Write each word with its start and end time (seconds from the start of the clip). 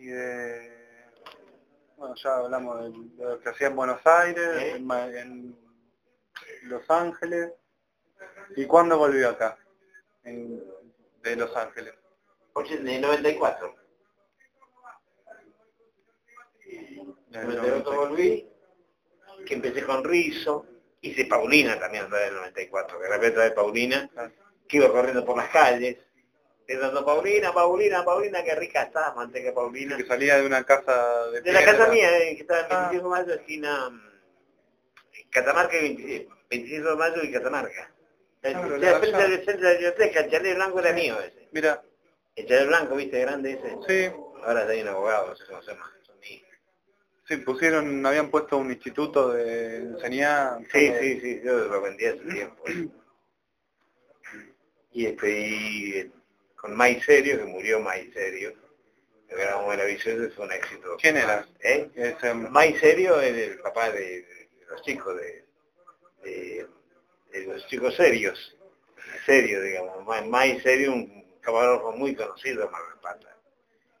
y 0.00 0.06
de... 0.06 0.78
Bueno, 1.96 2.14
ya 2.14 2.36
hablamos 2.36 2.80
de 3.16 3.24
lo 3.24 3.40
que 3.40 3.48
hacía 3.48 3.66
en 3.68 3.76
Buenos 3.76 4.00
Aires, 4.06 4.48
¿Eh? 4.62 4.76
en, 4.76 4.90
en 5.16 5.58
Los 6.64 6.88
Ángeles. 6.90 7.52
¿Y 8.56 8.66
cuándo 8.66 8.96
volvió 8.98 9.30
acá? 9.30 9.58
En- 10.24 10.62
de 11.22 11.36
Los 11.36 11.54
Ángeles. 11.56 11.94
De 12.82 12.98
94. 13.00 13.74
Del 17.28 17.42
En 17.44 17.50
el 17.50 17.56
98 17.56 17.92
volví, 17.96 18.48
que 19.46 19.54
empecé 19.54 19.84
con 19.84 20.04
Rizo, 20.04 20.66
hice 21.00 21.26
Paulina 21.26 21.78
también 21.78 22.04
otra 22.04 22.22
en 22.22 22.28
el 22.28 22.34
94, 22.40 22.98
que 22.98 23.08
repente 23.08 23.40
de 23.40 23.50
Paulina, 23.52 24.10
que 24.66 24.76
iba 24.78 24.90
corriendo 24.90 25.24
por 25.24 25.36
las 25.36 25.48
calles, 25.50 25.98
gritando 26.68 27.04
Paulina, 27.04 27.52
Paulina, 27.52 28.04
Paulina, 28.04 28.44
qué 28.44 28.54
rica 28.54 28.82
está, 28.82 29.12
manteca 29.14 29.52
Paulina. 29.54 29.96
Que 29.96 30.04
salía 30.04 30.36
de 30.36 30.46
una 30.46 30.62
casa 30.64 31.26
de 31.30 31.40
De 31.40 31.52
la 31.52 31.64
casa 31.64 31.88
mía, 31.88 32.16
eh, 32.18 32.36
que 32.36 32.42
estaba 32.42 32.60
en 32.60 32.66
Ah. 32.70 32.88
25 32.90 33.08
de 33.08 33.10
mayo, 33.10 33.34
esquina 33.34 33.90
mm, 33.90 34.02
Catamarca, 35.30 35.76
y 35.78 35.80
20 35.96 36.28
25 36.50 36.88
de 36.90 36.96
mayo 36.96 37.22
y 37.24 37.32
Catamarca. 37.32 37.90
El, 38.42 38.52
Claro, 38.52 38.74
el 38.76 38.80
la 38.80 38.98
frente 39.00 39.16
allá. 39.16 39.28
del 39.28 39.44
centro 39.44 39.56
de 39.56 39.62
la 39.64 39.70
biblioteca, 39.72 40.20
el 40.20 40.30
chalet 40.30 40.54
blanco 40.54 40.78
era 40.80 40.92
mío 40.92 41.18
ese. 41.20 41.48
Mira, 41.52 41.82
El 42.36 42.46
chalet 42.46 42.66
blanco, 42.68 42.94
viste, 42.96 43.20
grande 43.20 43.52
ese. 43.52 43.76
sí, 43.88 44.16
Ahora 44.44 44.60
está 44.60 44.72
ahí 44.72 44.82
un 44.82 44.88
abogado, 44.88 45.28
no 45.28 45.36
sé 45.36 45.44
cómo 45.46 45.60
se 45.62 45.72
llama. 45.72 45.92
sí, 47.26 47.36
pusieron, 47.38 48.06
habían 48.06 48.30
puesto 48.30 48.56
un 48.56 48.70
instituto 48.70 49.30
de 49.32 49.76
enseñanza. 49.78 50.68
Sí, 50.72 50.92
sí, 51.00 51.20
sí, 51.20 51.40
yo 51.44 51.58
lo 51.58 51.80
vendí 51.82 52.04
hace 52.06 52.18
tiempo. 52.24 52.62
Y 54.90 55.06
este, 55.06 55.30
y 55.40 56.12
con 56.58 56.76
Mai 56.76 57.00
Serio, 57.02 57.38
que 57.38 57.44
murió 57.44 57.80
Mai 57.80 58.10
Serio, 58.12 58.54
que 59.28 59.34
era 59.42 59.58
muy 59.58 59.68
maravilloso, 59.68 60.34
fue 60.34 60.46
un 60.46 60.52
éxito. 60.52 60.96
¿Quién 61.00 61.16
era? 61.18 61.46
¿Eh? 61.60 61.90
Ese- 61.94 62.34
Mai 62.34 62.74
Serio 62.78 63.20
es 63.20 63.36
el 63.36 63.58
papá 63.60 63.90
de, 63.90 64.22
de 64.22 64.66
los 64.70 64.82
chicos, 64.82 65.16
de, 65.16 65.44
de- 66.24 66.66
de 67.32 67.46
los 67.46 67.66
chicos 67.68 67.94
serios, 67.96 68.56
serio, 69.26 69.62
digamos. 69.62 70.04
Mai, 70.06 70.28
Mai 70.28 70.60
Serio, 70.60 70.92
un 70.92 71.24
camarógrafo 71.40 71.92
muy 71.92 72.14
conocido 72.14 72.64
de 72.64 72.70
Mar 72.70 72.82
del 72.90 73.00
Plata. 73.00 73.36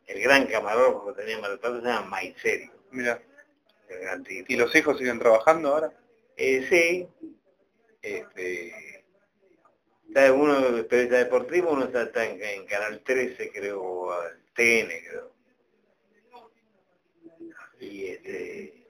El 0.06 0.20
gran 0.22 0.46
camarógrafo 0.46 1.06
que 1.14 1.20
tenía 1.22 1.38
Mar 1.38 1.50
del 1.50 1.60
Plata 1.60 1.80
se 1.80 1.86
llama 1.86 2.06
Mai 2.08 2.34
Serio, 2.42 2.72
Mira, 2.90 3.20
el 3.88 4.00
gran. 4.00 4.24
¿y 4.28 4.56
los 4.56 4.74
hijos 4.74 4.98
siguen 4.98 5.18
trabajando 5.18 5.68
ahora? 5.74 5.92
Eh, 6.36 6.66
sí, 6.70 7.08
este, 8.02 8.72
está 10.08 10.32
uno 10.32 10.58
es 10.76 10.84
periodista 10.84 11.18
deportivo, 11.18 11.70
uno 11.72 11.84
está, 11.84 12.02
está 12.02 12.24
en, 12.24 12.42
en 12.42 12.66
Canal 12.66 13.00
13, 13.04 13.50
creo, 13.52 13.82
o 13.82 14.12
TN, 14.54 14.88
creo. 15.08 15.32
Y 17.80 18.06
este, 18.06 18.86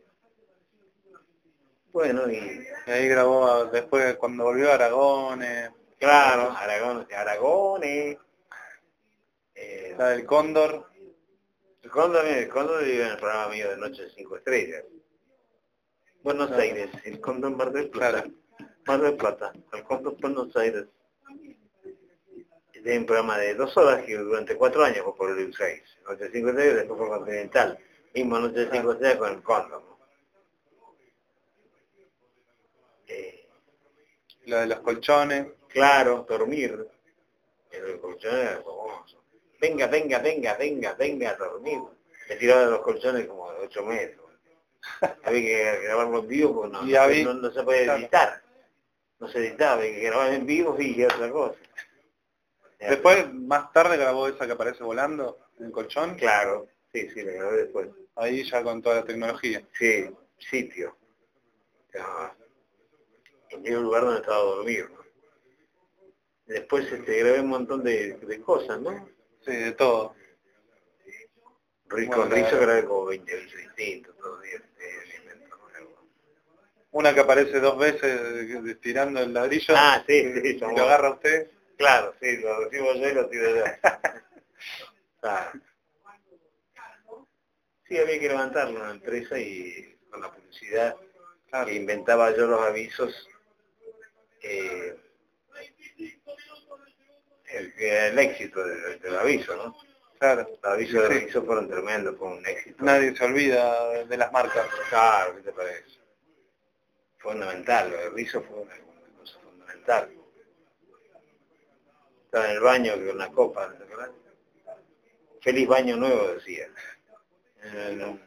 bueno, 1.92 2.30
y 2.30 2.38
ahí 2.86 3.08
grabó 3.08 3.66
después 3.66 4.16
cuando 4.16 4.44
volvió 4.44 4.70
a 4.70 4.74
Aragones, 4.74 5.70
claro, 5.98 6.52
Aragón, 6.52 7.06
Aragones, 7.14 8.16
eh, 9.54 9.94
la 9.98 10.10
del 10.10 10.24
Cóndor. 10.24 10.86
el 11.82 11.90
Cóndor, 11.90 12.24
el 12.26 12.48
Cóndor 12.48 12.84
vive 12.84 13.02
en 13.04 13.10
el 13.12 13.16
programa 13.18 13.48
mío 13.52 13.68
de 13.68 13.76
Noche 13.76 14.02
de 14.04 14.10
Cinco 14.10 14.36
Estrellas. 14.36 14.84
Buenos 16.22 16.48
Claro. 16.48 16.62
Aires, 16.62 16.90
el 17.04 17.20
Cóndor 17.20 17.56
Mar 17.56 17.72
del 17.72 17.90
Plata. 17.90 18.22
Claro. 18.22 18.34
Mar 18.86 19.00
del 19.02 19.16
Plata, 19.16 19.52
el 19.72 19.84
Cóndor 19.84 20.16
Buenos 20.20 20.56
Aires. 20.56 20.84
Tiene 22.82 22.98
un 22.98 23.06
programa 23.06 23.38
de 23.38 23.54
dos 23.54 23.76
horas 23.76 24.04
que 24.04 24.16
durante 24.16 24.56
cuatro 24.56 24.84
años 24.84 25.04
fue 25.04 25.16
por 25.16 25.30
el 25.38 25.54
6. 25.54 25.82
Noche 26.06 26.24
de 26.24 26.30
Cinco 26.30 26.48
Estrellas, 26.50 26.74
después 26.76 26.98
fue 26.98 27.08
Continental. 27.08 27.78
Mismo 28.14 28.38
Noche 28.38 28.66
de 28.66 29.18
con 29.18 29.30
el 29.32 29.42
Cóndor. 29.42 29.82
Eh, 33.06 33.46
La 34.46 34.60
de 34.60 34.66
los 34.68 34.80
colchones. 34.80 35.46
claro, 35.68 36.26
dormir. 36.28 36.86
El 37.70 38.00
colchón 38.00 38.34
era 38.36 38.56
famoso. 38.62 39.22
Venga, 39.60 39.86
venga, 39.88 40.18
venga, 40.20 40.54
venga, 40.54 40.94
venga 40.94 41.30
a 41.30 41.34
dormir. 41.36 41.80
Me 42.28 42.36
tiraba 42.36 42.64
de 42.64 42.70
los 42.70 42.80
colchones 42.80 43.26
como 43.26 43.50
de 43.52 43.58
8 43.66 43.84
metros. 43.84 44.26
Había 45.24 45.40
que 45.42 45.80
grabarlo 45.82 46.20
en 46.20 46.28
vivo 46.28 46.54
porque 46.54 46.72
no, 46.72 46.82
no- 46.82 47.00
había- 47.00 47.24
no- 47.24 47.34
no 47.34 47.50
se 47.50 47.62
puede 47.62 47.84
claro. 47.84 47.98
editar. 48.00 48.42
No 49.18 49.28
se 49.28 49.38
editaba, 49.38 49.72
había 49.82 49.94
que 49.94 50.00
grabar 50.00 50.32
en 50.32 50.46
vivo 50.46 50.76
y 50.78 51.04
otra 51.04 51.30
cosa. 51.30 51.58
Después, 52.78 53.32
más 53.34 53.72
tarde 53.72 53.96
grabó 53.96 54.28
esa 54.28 54.46
que 54.46 54.52
aparece 54.52 54.84
volando 54.84 55.38
en 55.58 55.66
el 55.66 55.72
colchón. 55.72 56.14
Claro, 56.14 56.68
sí, 56.92 57.08
sí, 57.10 57.22
la 57.22 57.32
grabé 57.32 57.56
después. 57.64 57.88
Ahí 58.14 58.44
ya 58.48 58.62
con 58.62 58.80
toda 58.82 58.96
la 58.96 59.04
tecnología. 59.04 59.66
Sí, 59.76 60.08
sitio. 60.38 60.96
Ah, 61.98 62.32
En 63.50 63.76
un 63.76 63.82
lugar 63.82 64.02
donde 64.02 64.20
estaba 64.20 64.38
a 64.38 64.42
dormir. 64.42 64.88
¿no? 64.90 64.98
Después 66.46 66.90
este, 66.90 67.18
grabé 67.18 67.40
un 67.40 67.48
montón 67.48 67.82
de, 67.82 68.14
de 68.14 68.40
cosas, 68.40 68.80
¿no? 68.80 69.08
Sí, 69.44 69.54
de 69.54 69.72
todo. 69.72 70.14
Rico, 71.88 72.16
Bueno, 72.26 72.46
grabé 72.60 72.84
como 72.84 73.06
20 73.06 73.36
bichos 73.36 73.60
distintos, 73.60 74.16
todos 74.18 74.42
días 74.42 74.62
eh. 74.80 75.08
Una 76.90 77.14
que 77.14 77.20
aparece 77.20 77.60
dos 77.60 77.78
veces 77.78 78.20
estirando 78.66 79.20
el 79.20 79.32
ladrillo. 79.32 79.74
Ah, 79.76 80.02
sí, 80.06 80.32
sí, 80.34 80.40
y 80.48 80.58
lo 80.58 80.68
agarra 80.68 81.10
usted. 81.10 81.50
Claro, 81.78 82.14
sí, 82.20 82.36
lo 82.38 82.60
recibo 82.64 82.92
yo 82.94 83.08
y 83.08 83.14
lo 83.14 83.28
tiro 83.28 83.56
yo. 83.56 83.64
Claro. 85.20 85.50
Sí, 87.88 87.98
había 87.98 88.20
que 88.20 88.28
levantarlo 88.28 88.76
en 88.76 88.82
una 88.82 88.90
empresa 88.92 89.38
y 89.38 89.98
con 90.10 90.20
la 90.20 90.30
publicidad 90.32 90.94
Claro. 91.50 91.66
que 91.66 91.74
inventaba 91.74 92.30
yo 92.36 92.46
los 92.46 92.60
avisos, 92.60 93.28
eh, 94.42 94.96
el, 97.50 97.72
el 97.78 98.18
éxito 98.18 98.64
del, 98.64 99.00
del 99.00 99.16
aviso, 99.16 99.56
¿no? 99.56 99.76
Claro. 100.18 100.48
Los 100.62 100.72
avisos 100.72 101.02
del 101.02 101.12
Sí. 101.12 101.22
aviso 101.24 101.44
fueron 101.44 101.68
tremendos, 101.68 102.16
fue 102.18 102.28
un 102.28 102.46
éxito. 102.46 102.84
Nadie 102.84 103.16
se 103.16 103.24
olvida 103.24 104.04
de 104.04 104.16
las 104.16 104.30
marcas. 104.32 104.68
Claro, 104.90 105.36
¿qué 105.36 105.42
te 105.42 105.52
parece? 105.52 105.98
Fundamental, 107.18 107.90
del 107.90 108.12
rizo 108.12 108.42
fue 108.42 108.60
una 108.60 108.74
cosa 109.18 109.38
fundamental. 109.40 110.10
Estaba 112.28 112.44
en 112.50 112.56
el 112.56 112.60
baño 112.60 112.92
con 112.92 113.08
una 113.08 113.32
copa, 113.32 113.68
¿no 113.68 113.74
te 113.76 113.84
acuerdas? 113.84 114.10
Feliz 115.40 115.66
baño 115.66 115.96
nuevo, 115.96 116.28
decía. 116.34 116.66
En 117.62 117.74
el- 117.74 118.00
en 118.02 118.02
el 118.02 118.20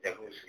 jacuzzi. 0.00 0.46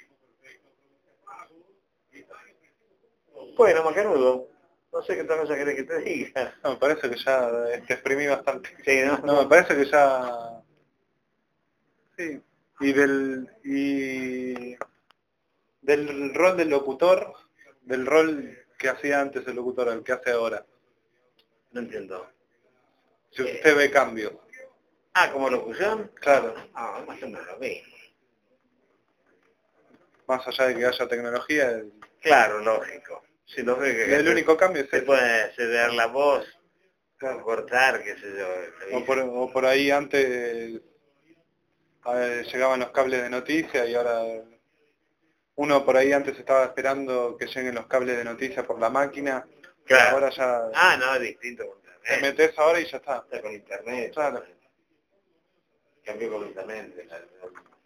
Bueno, 3.58 3.84
Macanudo, 3.84 4.48
no 4.94 5.02
sé 5.02 5.16
qué 5.16 5.22
otra 5.24 5.38
cosa 5.40 5.56
querés 5.56 5.76
que 5.76 5.84
te 5.84 5.98
diga. 6.02 6.54
No, 6.64 6.72
me 6.74 6.78
parece 6.78 7.10
que 7.10 7.18
ya 7.18 7.50
eh, 7.74 7.84
te 7.88 7.94
exprimí 7.96 8.28
bastante. 8.28 8.70
Sí, 8.86 9.02
¿no? 9.04 9.18
No, 9.26 9.42
me 9.42 9.50
parece 9.50 9.76
que 9.76 9.86
ya... 9.86 10.62
Sí. 12.16 12.40
Y 12.80 12.94
del... 12.94 13.50
Y... 13.64 14.76
Del 15.82 16.36
rol 16.36 16.58
del 16.58 16.70
locutor, 16.70 17.34
del 17.82 18.06
rol 18.06 18.56
que 18.78 18.90
hacía 18.90 19.20
antes 19.20 19.48
el 19.48 19.56
locutor 19.56 19.90
al 19.90 20.04
que 20.04 20.12
hace 20.12 20.30
ahora. 20.30 20.64
No 21.72 21.82
entiendo. 21.82 22.28
Si 23.32 23.44
usted 23.44 23.76
ve 23.76 23.92
cambios. 23.92 24.34
Ah, 25.14 25.32
¿como 25.32 25.50
locución? 25.50 26.12
Claro. 26.16 26.54
Ah, 26.74 27.04
más 27.08 27.22
o 27.22 27.26
menos 27.28 27.46
lo 27.48 27.58
mismo. 27.58 27.96
Más 30.28 30.46
allá 30.48 30.68
de 30.68 30.76
que 30.76 30.86
haya 30.86 31.08
tecnología, 31.08 31.70
el, 31.70 31.92
Claro, 32.22 32.60
lógico. 32.60 33.24
Sí, 33.46 33.64
lógico 33.64 33.86
que 33.96 34.16
el 34.16 34.28
único 34.28 34.58
cambio 34.58 34.84
es 34.84 34.90
se 34.90 34.98
ese. 34.98 35.06
puede 35.06 35.54
ceder 35.56 35.94
la 35.94 36.08
voz, 36.08 36.46
Claro. 37.18 37.44
cortar, 37.44 38.04
qué 38.04 38.16
sé 38.18 38.34
yo. 38.38 38.98
O 38.98 39.06
por, 39.06 39.20
o 39.20 39.52
por 39.52 39.66
ahí 39.66 39.90
antes 39.90 40.82
llegaban 42.52 42.80
los 42.80 42.92
cables 42.92 43.22
de 43.24 43.30
noticias 43.30 43.88
y 43.90 43.96
ahora 43.96 44.22
uno 45.56 45.86
por 45.86 45.98
ahí 45.98 46.12
antes 46.14 46.38
estaba 46.38 46.66
esperando 46.66 47.36
que 47.38 47.48
lleguen 47.48 47.76
los 47.76 47.88
cables 47.88 48.18
de 48.18 48.24
noticias 48.24 48.66
por 48.66 48.80
la 48.80 48.90
máquina. 48.90 49.48
Claro. 49.88 50.16
Ahora 50.18 50.30
ya 50.30 50.70
Ah, 50.74 50.98
no, 51.00 51.16
es 51.16 51.22
distinto 51.22 51.66
con 51.68 51.82
te 51.82 51.90
internet. 51.90 52.22
metes 52.22 52.60
ahora 52.60 52.80
y 52.80 52.86
ya 52.86 52.98
está. 52.98 53.18
Está 53.18 53.42
con 53.42 53.54
internet. 53.54 54.14
Claro. 54.14 54.44
Cambió 56.04 56.32
completamente. 56.32 57.08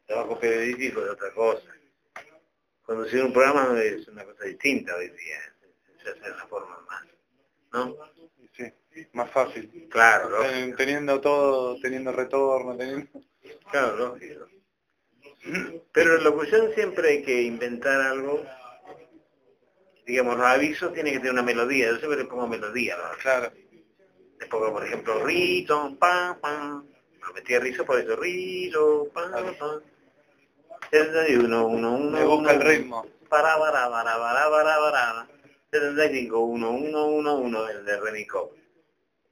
trabajo 0.06 0.40
periodístico 0.40 1.04
es 1.04 1.10
otra 1.12 1.32
cosa. 1.34 1.68
Conducir 2.84 3.24
un 3.24 3.32
programa 3.34 3.82
es 3.82 4.08
una 4.08 4.26
cosa 4.26 4.44
distinta 4.46 4.96
hoy 4.96 5.10
día. 5.10 5.40
Se 6.04 6.10
hace 6.10 6.20
de 6.20 6.32
una 6.32 6.46
forma 6.48 6.80
más. 6.90 7.06
¿No? 7.74 7.96
Sí, 8.56 9.08
más 9.14 9.32
fácil. 9.32 9.88
Claro, 9.90 10.30
lógico. 10.30 10.54
Eh, 10.54 10.74
Teniendo 10.76 11.22
todo, 11.22 11.80
teniendo 11.80 12.12
retorno, 12.12 12.76
teniendo... 12.76 13.08
Claro, 13.72 13.96
lógico. 13.96 14.48
Pero 15.94 16.18
en 16.18 16.24
locución 16.24 16.72
siempre 16.76 17.10
hay 17.10 17.24
que 17.24 17.42
inventar 17.44 18.02
algo. 18.02 18.44
Digamos, 20.12 20.36
los 20.36 20.46
avisos 20.46 20.94
tienen 20.94 21.14
que 21.14 21.20
tener 21.20 21.32
una 21.32 21.42
melodía. 21.42 21.88
Yo 21.88 21.96
siempre 21.96 22.18
le 22.18 22.26
pongo 22.26 22.46
melodía. 22.46 22.98
¿no? 22.98 23.18
Claro. 23.22 23.50
Le 24.42 24.46
pongo, 24.48 24.74
por 24.74 24.86
ejemplo, 24.86 25.24
rito, 25.24 25.96
pam, 25.98 26.38
pam, 26.42 26.86
lo 27.26 27.34
metía 27.34 27.62
rizo 27.62 27.86
por 27.86 27.98
eso, 27.98 28.18
rizo, 28.18 29.08
pa, 29.14 29.32
pa. 29.32 29.80
71, 30.92 31.66
1, 31.66 31.96
1, 31.96 32.10
Me 32.12 32.26
busca 32.26 32.52
el 32.52 32.60
ritmo. 32.60 33.06
Para, 33.30 33.58
para, 33.58 33.90
para, 33.90 34.18
para, 34.18 34.50
para, 34.50 34.80
para. 34.80 35.28
75, 35.72 36.40
1, 36.40 36.70
1, 36.70 37.06
1, 37.06 37.36
1, 37.36 37.70
el 37.70 37.86
de 37.86 38.00
Renicó. 38.02 38.54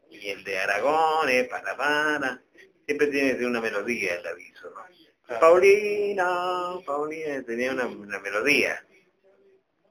Y 0.10 0.30
el 0.30 0.46
de 0.46 0.60
Aragón, 0.60 1.28
eh, 1.28 1.44
para, 1.44 1.76
para. 1.76 2.42
Siempre 2.86 3.08
tiene 3.08 3.46
una 3.46 3.60
melodía 3.60 4.16
el 4.16 4.26
aviso, 4.26 4.70
¿no? 4.70 4.86
Claro. 5.26 5.42
Paulina, 5.42 6.76
Paulina, 6.86 7.44
tenía 7.44 7.74
una, 7.74 7.86
una 7.86 8.20
melodía 8.20 8.82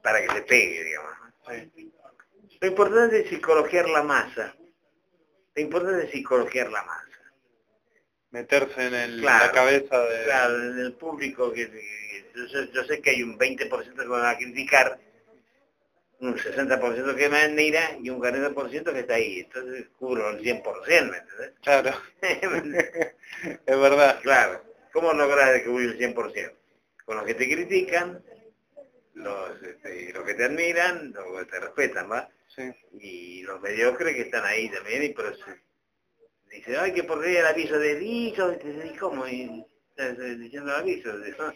para 0.02 0.20
que 0.22 0.32
se 0.32 0.42
pegue, 0.42 0.84
digamos. 0.84 1.12
Sí. 1.74 1.92
Lo 2.60 2.68
importante 2.68 3.20
es 3.20 3.28
psicologiar 3.28 3.88
la 3.88 4.02
masa. 4.02 4.54
Lo 5.54 5.62
importante 5.62 6.04
es 6.06 6.10
psicologiar 6.10 6.70
la 6.70 6.82
masa. 6.82 7.04
Meterse 8.30 8.86
en 8.86 8.94
el- 8.94 9.20
Claro. 9.20 9.46
la 9.46 9.52
cabeza 9.52 9.98
de... 10.00 10.24
Claro, 10.24 10.56
en 10.70 10.78
el 10.80 10.92
público, 10.94 11.52
que, 11.52 11.70
que- 11.70 12.30
yo, 12.34 12.48
sé, 12.48 12.68
yo 12.72 12.84
sé 12.84 13.00
que 13.00 13.10
hay 13.10 13.22
un 13.22 13.38
20% 13.38 13.92
que 13.94 14.02
me 14.02 14.06
va 14.08 14.30
a 14.30 14.36
criticar, 14.36 14.98
un 16.20 16.36
60% 16.36 17.16
que 17.16 17.28
me 17.28 17.38
admira 17.38 17.96
y 18.02 18.10
un 18.10 18.20
40% 18.20 18.92
que 18.92 18.98
está 19.00 19.14
ahí. 19.14 19.40
Entonces 19.40 19.86
cubro 19.98 20.30
el 20.30 20.40
100%, 20.42 21.10
¿me? 21.10 21.22
Claro. 21.62 21.90
es 23.66 23.78
verdad. 23.80 24.20
claro. 24.22 24.64
¿Cómo 24.92 25.12
lograr 25.12 25.62
cubrir 25.64 25.90
el 25.90 25.98
100%? 26.14 26.52
Con 27.04 27.16
los 27.16 27.24
que 27.24 27.34
te 27.34 27.48
critican, 27.48 28.22
los, 29.18 29.62
este, 29.62 30.12
los 30.12 30.24
que 30.24 30.34
te 30.34 30.44
admiran, 30.44 31.12
los 31.12 31.40
que 31.40 31.44
te 31.46 31.60
respetan, 31.60 32.10
¿va? 32.10 32.28
Sí. 32.54 32.72
y 32.94 33.42
los 33.42 33.60
mediocres 33.60 34.14
que 34.16 34.22
están 34.22 34.44
ahí 34.44 34.70
también 34.70 35.02
y 35.04 35.10
pero 35.10 35.32
se 35.36 35.60
dice 36.50 36.76
ay 36.78 36.92
que 36.92 37.04
por 37.04 37.22
qué 37.22 37.38
el 37.38 37.46
aviso 37.46 37.78
de 37.78 37.92
aviso 37.92 38.52
y 38.52 38.96
cómo 38.96 39.28
y 39.28 39.64
estás 39.90 40.18
diciendo 40.18 40.70
el 40.74 40.80
aviso 40.80 41.16
de 41.18 41.30
eso 41.30 41.54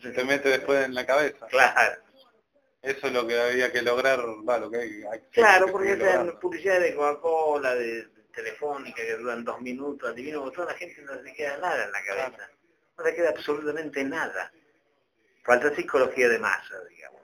Se 0.00 0.10
te 0.10 0.24
mete 0.24 0.50
después 0.50 0.84
en 0.84 0.94
la 0.94 1.06
cabeza. 1.06 1.46
claro. 1.48 2.02
Eso 2.82 3.06
es 3.06 3.12
lo 3.12 3.26
que 3.26 3.40
había 3.40 3.72
que 3.72 3.80
lograr, 3.80 4.20
va, 4.48 4.58
lo 4.58 4.70
que 4.70 4.78
hay, 4.78 5.02
hay 5.04 5.20
claro 5.30 5.66
que 5.66 5.72
porque 5.72 5.92
esas 5.92 6.30
publicidades 6.34 6.82
de 6.82 6.94
Coca-Cola 6.94 7.74
de, 7.76 8.06
de 8.06 8.22
Telefónica 8.34 9.02
que 9.02 9.16
duran 9.16 9.44
dos 9.44 9.60
minutos 9.60 10.10
adivino 10.10 10.50
toda 10.50 10.72
la 10.72 10.78
gente 10.78 11.00
no 11.02 11.14
le 11.14 11.32
queda 11.32 11.56
nada 11.58 11.84
en 11.84 11.92
la 11.92 12.02
cabeza. 12.04 12.50
No 12.98 13.04
le 13.04 13.14
queda 13.14 13.30
absolutamente 13.30 14.04
nada 14.04 14.52
falta 15.42 15.74
psicología 15.74 16.28
de 16.28 16.38
masa 16.38 16.74
digamos 16.88 17.22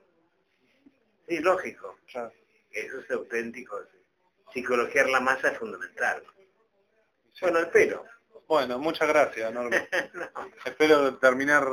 sí 1.29 1.39
lógico 1.41 1.99
Claro. 2.11 2.33
eso 2.71 3.01
es 3.01 3.11
auténtico 3.11 3.81
psicologiar 4.53 5.09
la 5.09 5.21
masa 5.21 5.49
es 5.53 5.59
fundamental 5.59 6.23
bueno 7.41 7.59
el 7.61 7.69
pelo 7.71 8.05
Bueno, 8.49 8.79
muchas 8.79 9.07
gracias, 9.09 9.53
Norma. 9.53 9.77
No. 10.15 10.51
Espero 10.65 11.19
terminar 11.19 11.65